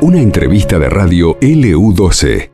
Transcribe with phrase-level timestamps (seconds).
[0.00, 2.50] Una entrevista de radio LU12.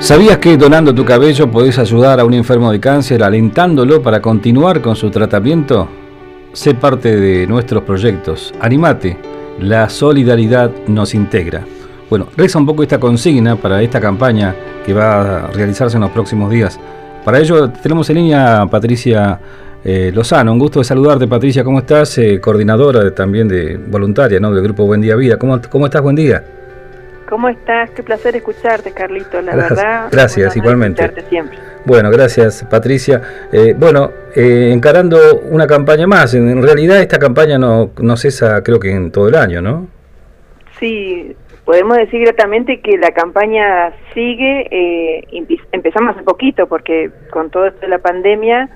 [0.00, 4.82] ¿Sabías que donando tu cabello podés ayudar a un enfermo de cáncer alentándolo para continuar
[4.82, 5.88] con su tratamiento?
[6.52, 8.52] Sé parte de nuestros proyectos.
[8.60, 9.16] Animate,
[9.60, 11.64] la solidaridad nos integra.
[12.10, 14.54] Bueno, reza un poco esta consigna para esta campaña
[14.84, 16.80] que va a realizarse en los próximos días.
[17.24, 19.38] Para ello tenemos en línea a Patricia
[19.84, 20.52] eh, Lozano.
[20.52, 21.62] Un gusto de saludarte, Patricia.
[21.62, 22.18] ¿Cómo estás?
[22.18, 24.52] Eh, coordinadora también de voluntaria ¿no?
[24.52, 25.36] del grupo Buen Día Vida.
[25.38, 26.02] ¿Cómo, ¿Cómo estás?
[26.02, 26.42] Buen día.
[27.28, 27.90] ¿Cómo estás?
[27.90, 30.08] Qué placer escucharte, Carlito, la verdad.
[30.10, 31.10] Gracias, igualmente.
[31.28, 31.58] Siempre.
[31.84, 33.22] Bueno, gracias, Patricia.
[33.50, 35.18] Eh, bueno, encarando
[35.50, 36.34] una campaña más.
[36.34, 39.86] En, realidad esta campaña no, no cesa, creo que en todo el año, ¿no?
[40.78, 47.66] Sí, podemos decir gratamente que la campaña sigue, eh, empezamos hace poquito porque con todo
[47.66, 48.68] esto de la pandemia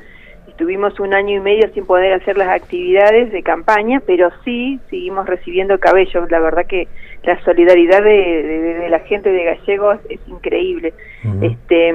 [0.49, 5.27] estuvimos un año y medio sin poder hacer las actividades de campaña, pero sí seguimos
[5.27, 6.27] recibiendo cabello.
[6.31, 6.89] La verdad que
[7.25, 10.95] la solidaridad de, la gente de Gallegos es increíble.
[11.43, 11.95] Este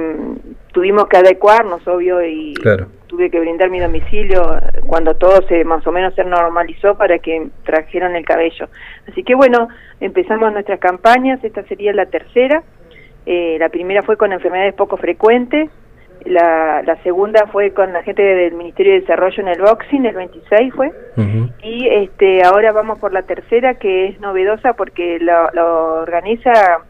[0.72, 2.54] tuvimos que adecuarnos, obvio, y
[3.22, 4.42] tuve que brindar mi domicilio
[4.86, 8.68] cuando todo se más o menos se normalizó para que trajeran el cabello.
[9.08, 9.68] Así que bueno,
[10.00, 12.64] empezamos nuestras campañas, esta sería la tercera.
[13.24, 15.70] Eh, la primera fue con enfermedades poco frecuentes,
[16.24, 20.14] la, la, segunda fue con la gente del Ministerio de Desarrollo en el boxing, el
[20.14, 20.92] 26 fue,
[21.62, 26.80] y este ahora vamos por la tercera que es novedosa porque lo, organiza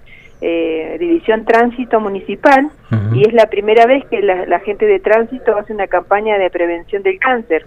[0.43, 2.69] eh, División Tránsito Municipal
[3.15, 7.03] y es la primera vez que la, gente de tránsito hace una campaña de prevención
[7.03, 7.65] del cáncer.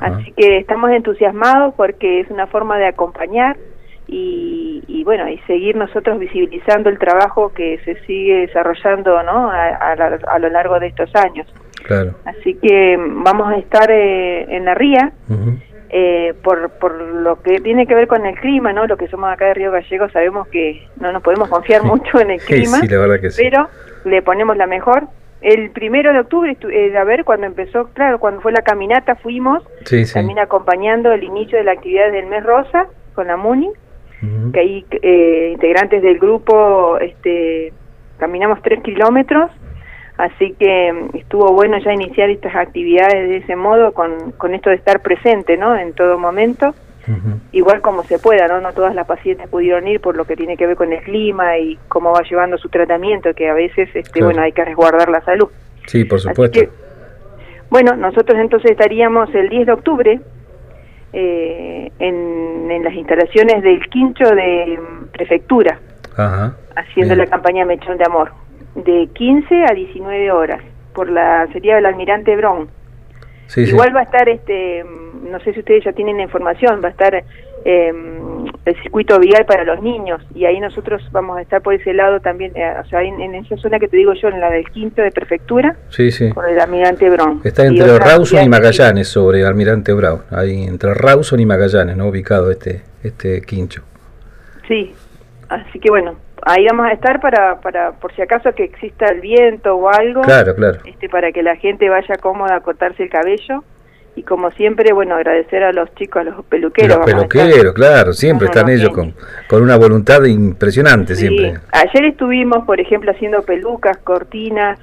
[0.00, 3.56] Así que estamos entusiasmados porque es una forma de acompañar
[4.06, 9.50] y, bueno, y seguir nosotros visibilizando el trabajo que se sigue desarrollando ¿no?
[9.50, 11.46] a, lo largo de estos años.
[11.84, 12.14] Claro.
[12.26, 15.12] Así que vamos a estar eh, en la ría.
[15.92, 18.86] Eh, por, por lo que tiene que ver con el clima, ¿no?
[18.86, 22.30] Lo que somos acá de Río Gallegos sabemos que no nos podemos confiar mucho en
[22.30, 23.42] el clima, sí, la verdad que sí.
[23.42, 23.68] pero
[24.04, 25.08] le ponemos la mejor.
[25.40, 29.64] El primero de octubre, eh, a ver, cuando empezó, claro, cuando fue la caminata, fuimos
[30.12, 33.72] también acompañando el inicio de la actividad del mes rosa con la MUNI
[34.52, 37.72] que ahí eh, integrantes del grupo este,
[38.18, 39.50] caminamos tres kilómetros,
[40.20, 44.70] así que mm, estuvo bueno ya iniciar estas actividades de ese modo con, con esto
[44.70, 45.76] de estar presente ¿no?
[45.76, 46.74] en todo momento.
[47.50, 48.60] Igual como se pueda, ¿no?
[48.60, 51.58] No todas las pacientes pudieron ir por lo que tiene que ver con el clima
[51.58, 55.20] y cómo va llevando su tratamiento, que a veces, este, bueno, hay que resguardar la
[55.22, 55.48] salud.
[55.86, 56.60] Sí, por supuesto.
[57.68, 60.20] bueno, nosotros entonces estaríamos el 10 de octubre
[61.12, 65.80] eh, en, en, las instalaciones del quincho de mm, prefectura,
[66.76, 68.30] haciendo la campaña Mechón de Amor,
[68.74, 70.62] de 15 a 19 horas,
[70.94, 72.68] por la sería del almirante Bron.
[73.56, 74.84] Igual va a estar, este
[75.30, 77.14] no sé si ustedes ya tienen la información, va a estar
[77.64, 77.92] eh,
[78.64, 82.20] el circuito vial para los niños y ahí nosotros vamos a estar por ese lado
[82.20, 85.02] también, eh, o sea, en, esa zona que te digo yo, en la del quinto
[85.02, 86.30] de prefectura, sí, sí.
[86.30, 87.40] con el almirante Brown.
[87.44, 92.08] Está entre Rawson y Magallanes sobre almirante Brown, ahí entre Rawson y Magallanes, ¿no?
[92.08, 93.82] Ubicado este, este quincho.
[94.66, 94.92] Sí,
[95.48, 99.20] así que bueno, ahí vamos a estar para, para por si acaso que exista el
[99.20, 100.78] viento o algo, claro, claro.
[100.84, 103.64] Este, para que la gente vaya cómoda a cortarse el cabello
[104.16, 106.98] y como siempre, bueno, agradecer a los chicos, a los peluqueros.
[106.98, 109.14] Los peluqueros, claro, siempre están ellos con,
[109.48, 111.54] con una voluntad impresionante, siempre.
[111.72, 114.78] Ayer estuvimos, por ejemplo, haciendo pelucas, cortinas,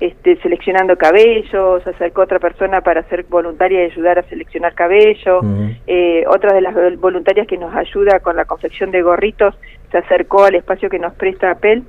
[0.00, 5.40] este, seleccionando cabellos, acercó otra persona para ser voluntaria y ayudar a seleccionar cabello,
[5.86, 9.54] eh, otra de las voluntarias que nos ayuda con la confección de gorritos
[9.92, 11.82] se acercó al espacio que nos presta Apple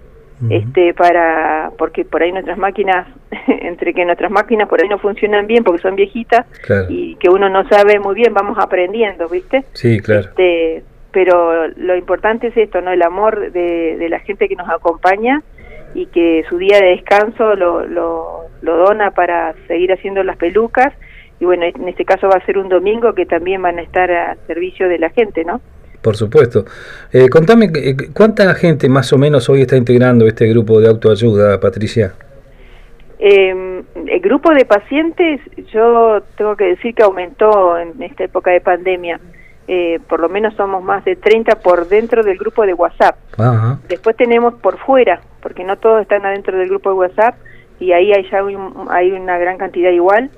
[0.49, 3.07] este para porque por ahí nuestras máquinas
[3.47, 6.45] entre que nuestras máquinas por ahí no funcionan bien porque son viejitas
[6.89, 10.21] y que uno no sabe muy bien vamos aprendiendo viste sí claro.
[10.21, 14.69] Este, pero lo importante es esto no el amor de, de la gente que nos
[14.69, 15.41] acompaña
[15.93, 20.91] y que su día de descanso lo, lo, lo dona para seguir haciendo las pelucas.
[21.39, 24.11] Y bueno en este caso va a ser un domingo que también van a estar
[24.11, 25.61] a servicio de la gente no
[26.03, 26.65] por supuesto.
[27.11, 31.59] Eh, contame, eh, ¿cuánta gente más o menos hoy está integrando este grupo de autoayuda,
[31.59, 32.13] Patricia?
[33.17, 35.39] Eh, el grupo de pacientes,
[35.71, 39.19] yo tengo que decir que aumentó en esta época de pandemia.
[39.65, 43.15] Eh, por lo menos somos más de 30 por dentro del grupo de WhatsApp.
[43.87, 47.35] Después tenemos por fuera, porque no todos están adentro del grupo de WhatsApp
[47.79, 48.41] y ahí hay ya
[48.89, 50.29] hay una gran cantidad igual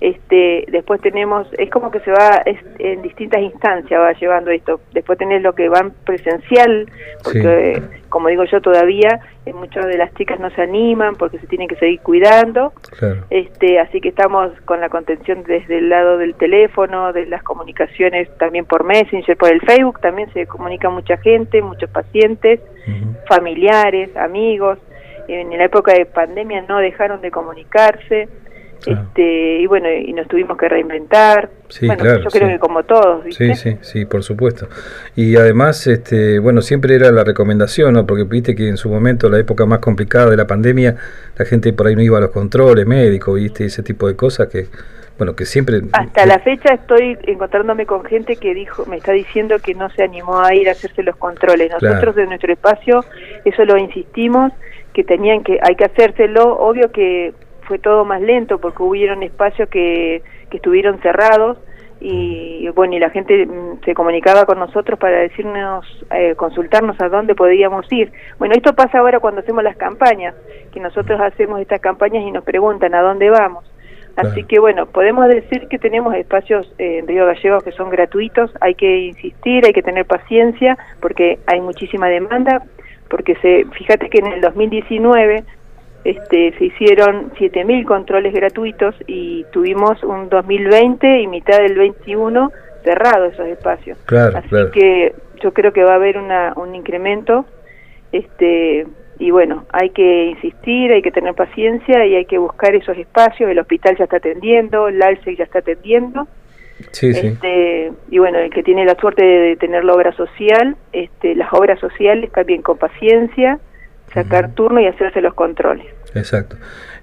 [0.00, 2.42] este después tenemos es como que se va
[2.78, 6.88] en distintas instancias va llevando esto después tenés lo que van presencial
[7.22, 11.46] porque como digo yo todavía eh, muchas de las chicas no se animan porque se
[11.46, 12.72] tienen que seguir cuidando.
[13.30, 18.28] Este, así que estamos con la contención desde el lado del teléfono, de las comunicaciones
[18.36, 22.60] también por Messenger, por el Facebook, también se comunica mucha gente, muchos pacientes,
[23.28, 24.78] familiares, amigos.
[25.28, 28.28] En la época de pandemia no dejaron de comunicarse.
[28.86, 31.50] Este, y bueno, y nos tuvimos que reinventar.
[31.68, 34.68] Sí, claro, yo creo que como todos, Sí, sí, sí, por supuesto.
[35.14, 38.06] Y además, este, bueno, siempre era la recomendación, ¿no?
[38.06, 40.96] Porque viste que en su momento, la época más complicada de la pandemia,
[41.36, 44.48] la gente por ahí no iba a los controles médicos, viste, ese tipo de cosas
[44.48, 44.66] que,
[45.18, 45.82] bueno, que siempre...
[45.92, 50.02] Hasta la fecha estoy encontrándome con gente que dijo, me está diciendo que no se
[50.02, 51.70] animó a ir a hacerse los controles.
[51.70, 53.04] Nosotros en nuestro espacio,
[53.44, 54.52] eso lo insistimos,
[54.94, 57.34] que tenían que, hay que hacérselo, obvio que
[57.70, 61.56] fue todo más lento porque hubieron espacios que, que estuvieron cerrados
[62.00, 67.08] y bueno y la gente mm, se comunicaba con nosotros para decirnos eh, consultarnos a
[67.08, 68.10] dónde podíamos ir.
[68.40, 70.34] Bueno esto pasa ahora cuando hacemos las campañas
[70.72, 73.64] que nosotros hacemos estas campañas y nos preguntan a dónde vamos.
[74.16, 78.50] Así que bueno podemos decir que tenemos espacios eh, en Río Gallegos que son gratuitos
[78.60, 82.64] hay que insistir hay que tener paciencia porque hay muchísima demanda
[83.08, 85.44] porque se fíjate que en el 2019
[86.04, 92.50] este, se hicieron 7.000 controles gratuitos y tuvimos un 2020 y mitad del 21
[92.84, 93.98] cerrados esos espacios.
[94.08, 97.44] Así que yo creo que va a haber una, un incremento
[98.12, 98.86] este,
[99.18, 103.50] y bueno, hay que insistir, hay que tener paciencia y hay que buscar esos espacios.
[103.50, 106.26] El hospital ya está atendiendo, el ALSEC ya está atendiendo.
[106.92, 107.26] Sí, sí.
[107.26, 111.52] Este, y bueno, el que tiene la suerte de, tener la obra social, este, las
[111.52, 113.60] obras sociales también con paciencia
[114.12, 115.86] sacar turno y hacerse los controles.
[116.14, 116.56] Exacto.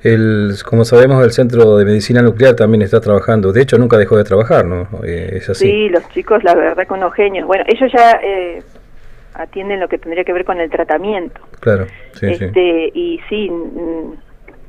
[0.04, 3.52] El, como sabemos, el Centro de Medicina Nuclear también está trabajando.
[3.52, 4.88] De hecho, nunca dejó de trabajar, ¿no?
[5.04, 5.66] Eh, es así.
[5.66, 7.48] Sí, los chicos, la verdad, con los genios.
[7.48, 8.62] Bueno, ellos ya eh,
[9.34, 11.42] atienden lo que tendría que ver con el tratamiento.
[11.60, 13.52] Claro, sí, este, Y sí,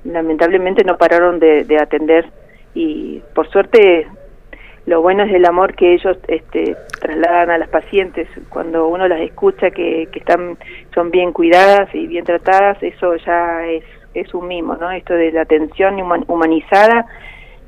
[0.05, 2.26] lamentablemente no pararon de, de atender.
[2.75, 4.06] Y por suerte
[4.88, 8.26] lo bueno es el amor que ellos este, trasladan a las pacientes.
[8.49, 10.56] Cuando uno las escucha que, que están
[10.94, 15.31] son bien cuidadas y bien tratadas eso ya es es un mimo no esto de
[15.31, 15.96] la atención
[16.26, 17.06] humanizada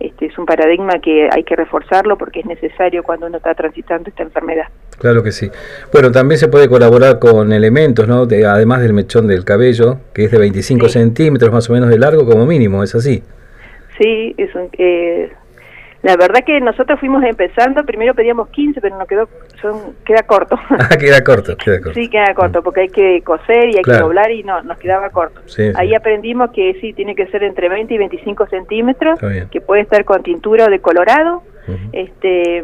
[0.00, 4.08] este es un paradigma que hay que reforzarlo porque es necesario cuando uno está transitando
[4.08, 4.64] esta enfermedad.
[4.98, 5.50] Claro que sí.
[5.92, 10.24] Bueno también se puede colaborar con elementos no de, además del mechón del cabello que
[10.24, 13.22] es de 25 centímetros más o menos de largo como mínimo es así
[13.98, 15.30] sí es un, eh,
[16.02, 19.28] la verdad que nosotros fuimos empezando, primero pedíamos 15, pero nos quedó,
[19.60, 20.58] son, queda corto.
[20.70, 22.00] Ah, queda corto, queda corto.
[22.00, 25.10] Sí, queda corto, porque hay que coser y hay que doblar y no, nos quedaba
[25.10, 25.40] corto.
[25.74, 29.20] Ahí aprendimos que sí, tiene que ser entre 20 y 25 centímetros,
[29.50, 31.42] que puede estar con tintura o de colorado.
[31.92, 32.62] este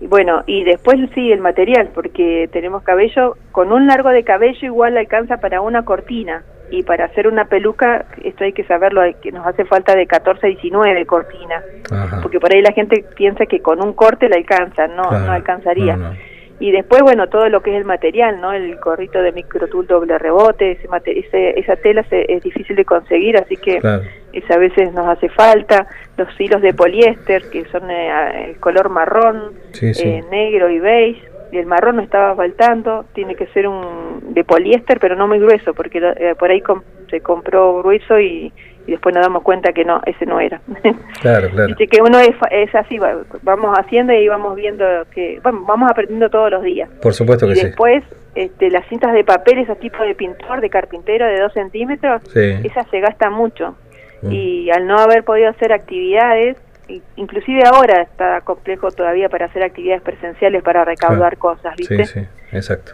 [0.00, 4.66] mm, bueno, y después sí, el material, porque tenemos cabello, con un largo de cabello
[4.66, 6.42] igual alcanza para una cortina.
[6.68, 10.46] Y para hacer una peluca, esto hay que saberlo, que nos hace falta de 14
[10.46, 11.62] a 19 cortinas,
[12.22, 15.96] porque por ahí la gente piensa que con un corte la alcanza, no, no alcanzaría.
[16.58, 18.52] Y después, bueno, todo lo que es el material, ¿no?
[18.52, 23.56] El gorrito de microtul doble rebote, ese, ese esa tela es difícil de conseguir, así
[23.56, 23.78] que
[24.38, 25.86] esa a veces nos hace falta.
[26.16, 31.58] Los hilos de poliéster, que son eh, el color marrón, eh, negro y beige y
[31.58, 35.74] el marrón no estaba faltando, tiene que ser un de poliéster, pero no muy grueso,
[35.74, 36.62] porque eh, por ahí
[37.10, 38.52] se compró grueso y,
[38.86, 40.60] después nos damos cuenta que no, ese no era.
[41.20, 41.74] Claro, claro.
[41.76, 42.98] que uno es, es así,
[43.42, 46.88] vamos haciendo y vamos viendo que, bueno, vamos aprendiendo todos los días.
[47.02, 48.04] Por supuesto que y después,
[48.36, 52.88] este, las cintas de papel, ese tipo de pintor, de carpintero de dos centímetros, esas
[52.90, 53.74] se gastan mucho.
[54.26, 54.32] Mm.
[54.32, 56.56] Y al no haber podido hacer actividades,
[57.16, 62.04] inclusive ahora está complejo todavía para hacer actividades presenciales para recaudar cosas, ¿viste?
[62.04, 62.92] Sí, sí, exacto.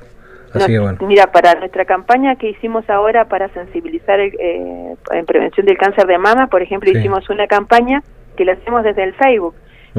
[0.54, 0.98] Así bueno.
[1.06, 6.18] Mira, para nuestra campaña que hicimos ahora para sensibilizar eh, en prevención del cáncer de
[6.18, 8.02] mama, por ejemplo, hicimos una campaña
[8.36, 9.54] que la hacemos desde el Facebook,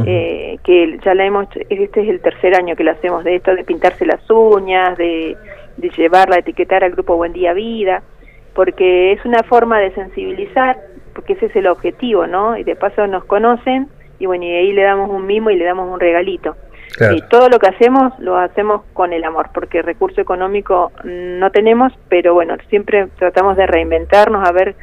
[0.06, 3.56] eh, que ya la hemos, este es el tercer año que la hacemos, de esto
[3.56, 5.36] de pintarse las uñas, de,
[5.78, 8.04] de llevarla etiquetar al grupo Buen Día Vida,
[8.54, 10.78] porque es una forma de sensibilizar
[11.14, 12.58] porque ese es el objetivo, ¿no?
[12.58, 13.88] Y de paso nos conocen
[14.20, 16.56] y bueno, y ahí le damos un mimo y le damos un regalito.
[17.12, 21.92] Y todo lo que hacemos lo hacemos con el amor, porque recurso económico no tenemos,
[22.08, 24.76] pero bueno, siempre tratamos de reinventarnos, a ver,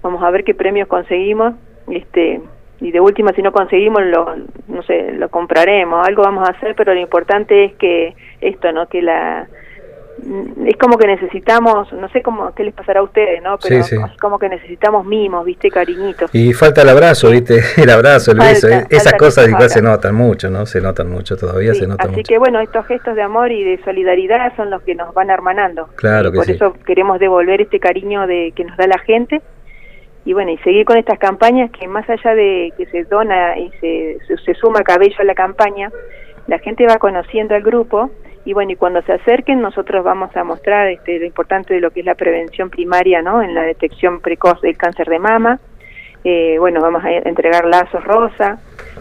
[0.00, 1.54] vamos a ver qué premios conseguimos,
[1.90, 2.40] este,
[2.80, 4.34] y de última si no conseguimos lo,
[4.66, 8.88] no sé, lo compraremos, algo vamos a hacer, pero lo importante es que esto, ¿no?
[8.88, 9.46] Que la
[10.66, 13.58] es como que necesitamos, no sé cómo, qué les pasará a ustedes, ¿no?
[13.58, 15.70] Pero es como que necesitamos mimos, ¿viste?
[15.70, 16.34] Cariñitos.
[16.34, 17.60] Y falta el abrazo, ¿viste?
[17.76, 18.68] El abrazo, el beso.
[18.68, 18.84] ¿eh?
[18.90, 20.66] Esas cosas igual se notan mucho, ¿no?
[20.66, 22.20] Se notan mucho, todavía se notan mucho.
[22.20, 25.30] Así que bueno, estos gestos de amor y de solidaridad son los que nos van
[25.30, 25.88] hermanando.
[25.96, 29.42] Claro que Por eso queremos devolver este cariño de que nos da la gente
[30.24, 33.70] y bueno, y seguir con estas campañas que más allá de que se dona y
[33.80, 35.90] se, se, suma cabello a la campaña,
[36.46, 38.10] la gente va conociendo al grupo
[38.44, 41.90] y bueno, y cuando se acerquen nosotros vamos a mostrar este, lo importante de lo
[41.90, 43.42] que es la prevención primaria, ¿no?
[43.42, 45.60] En la detección precoz del cáncer de mama.
[46.24, 48.60] Eh, bueno, vamos a entregar lazos rosa,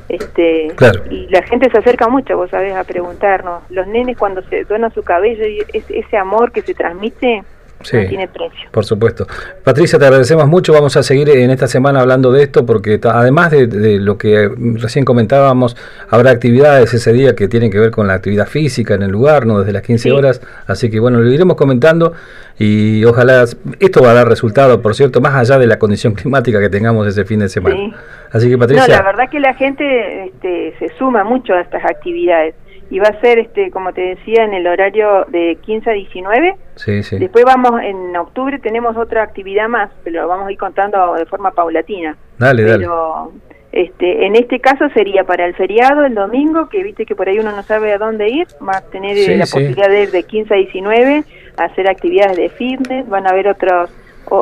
[0.10, 0.74] este,
[1.10, 3.64] y la gente se acerca mucho, vos sabés, a preguntarnos.
[3.70, 7.44] Los nenes cuando se donan su cabello y ese amor que se transmite,
[7.84, 8.70] sí, tiene precio.
[8.72, 9.28] Por supuesto.
[9.64, 10.74] Patricia, te agradecemos mucho.
[10.74, 15.06] Vamos a seguir en esta semana hablando de esto porque además de, lo que recién
[15.06, 15.76] comentábamos,
[16.10, 19.46] habrá actividades ese día que tienen que ver con la actividad física en el lugar,
[19.46, 20.42] no desde las 15 horas.
[20.68, 22.14] Así que bueno, lo iremos comentando
[22.58, 23.46] y ojalá
[23.80, 27.08] esto va a dar resultado, por cierto, más allá de la condición climática que tengamos
[27.08, 27.96] ese fin de semana.
[28.32, 28.88] Así que Patricia.
[28.88, 32.56] No, la verdad que la gente este, se suma mucho a estas actividades
[32.92, 36.56] y va a ser, este como te decía, en el horario de 15 a 19.
[36.76, 37.18] Sí, sí.
[37.18, 41.26] Después vamos, en octubre tenemos otra actividad más, pero lo vamos a ir contando de
[41.26, 42.18] forma paulatina.
[42.38, 43.32] Dale, pero,
[43.72, 47.40] Este, en este caso sería para el feriado, el domingo, que viste que por ahí
[47.40, 50.24] uno no sabe a dónde ir, va a tener eh, la posibilidad de ir de
[50.24, 51.24] 15 a 19
[51.58, 53.90] a hacer actividades de fitness, van a haber otros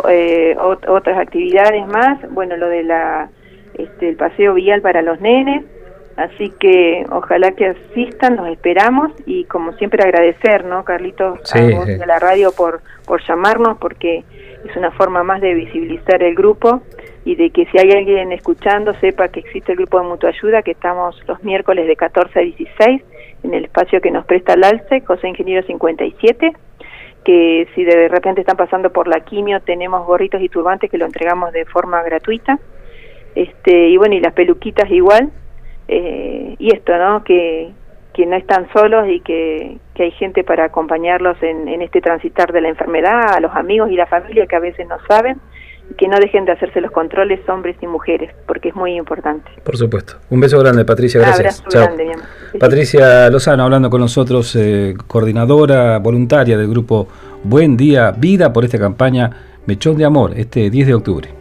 [0.09, 3.29] eh, otras actividades más, bueno, lo de la
[3.75, 5.63] este, el paseo vial para los nenes,
[6.19, 11.85] Así que ojalá que asistan, los esperamos y como siempre agradecer, ¿no, Carlitos, a vos
[11.85, 14.25] de la radio por, por llamarnos porque
[14.67, 16.81] es una forma más de visibilizar el grupo
[17.23, 20.61] y de que si hay alguien escuchando sepa que existe el grupo de mutua ayuda,
[20.61, 23.01] que estamos los miércoles de 14 a 16
[23.43, 26.51] en el espacio que nos presta el ALCE, José Ingeniero 57,
[27.23, 31.05] que si de repente están pasando por la quimio tenemos gorritos y turbantes que lo
[31.05, 32.59] entregamos de forma gratuita.
[33.35, 35.31] Este, y bueno, y las peluquitas igual,
[35.89, 37.23] eh, y esto, ¿no?
[37.23, 37.71] Que,
[38.13, 42.53] que no están solos y que, que hay gente para acompañarlos en, en, este transitar
[42.53, 45.37] de la enfermedad, a los amigos y la familia que a veces no saben,
[45.89, 49.49] y que no dejen de hacerse los controles hombres y mujeres, porque es muy importante.
[49.63, 50.13] Por supuesto.
[50.29, 51.63] Un beso grande, Patricia, gracias.
[51.71, 52.11] Grande,
[52.59, 57.07] Patricia Lozano hablando con nosotros, eh, coordinadora voluntaria del grupo
[57.43, 59.31] Buen Día Vida por esta campaña
[59.65, 61.38] Mechón de Amor, este 10 de octubre.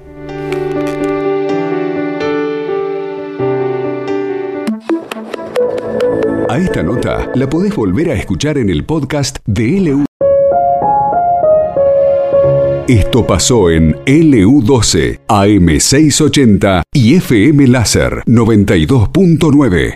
[6.58, 10.04] Esta nota la podés volver a escuchar en el podcast de LU.
[12.88, 19.94] Esto pasó en LU12, AM680 y FM Láser 92.9.